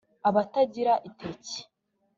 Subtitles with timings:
[0.29, 1.57] abatagira iketi